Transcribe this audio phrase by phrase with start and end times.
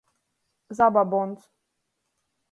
[0.77, 1.43] Zababons.